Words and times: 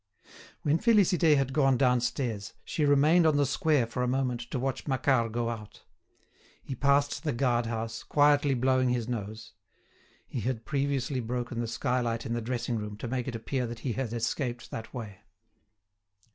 When 0.63 0.79
Félicité 0.79 1.37
had 1.37 1.53
gone 1.53 1.77
downstairs, 1.77 2.53
she 2.65 2.85
remained 2.85 3.27
on 3.27 3.37
the 3.37 3.45
square 3.45 3.85
for 3.85 4.01
a 4.01 4.07
moment 4.07 4.39
to 4.49 4.57
watch 4.57 4.87
Macquart 4.87 5.31
go 5.31 5.51
out. 5.51 5.83
He 6.63 6.73
passed 6.73 7.23
the 7.23 7.31
guard 7.33 7.67
house, 7.67 8.01
quietly 8.01 8.55
blowing 8.55 8.89
his 8.89 9.07
nose. 9.07 9.53
He 10.27 10.39
had 10.41 10.65
previously 10.65 11.19
broken 11.19 11.59
the 11.59 11.67
skylight 11.67 12.25
in 12.25 12.33
the 12.33 12.41
dressing 12.41 12.77
room, 12.79 12.97
to 12.97 13.07
make 13.07 13.27
it 13.27 13.35
appear 13.35 13.67
that 13.67 13.81
he 13.81 13.93
had 13.93 14.11
escaped 14.11 14.71
that 14.71 14.91
way. 14.91 15.19